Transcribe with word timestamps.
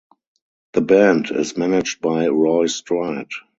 The 0.73 0.81
band 0.81 1.29
is 1.29 1.55
managed 1.57 2.01
by 2.01 2.25
Roy 2.27 2.65
Stride. 2.65 3.27